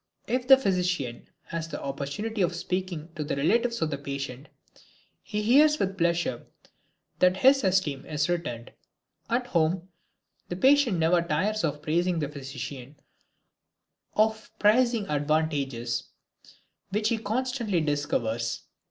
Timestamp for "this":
7.43-7.63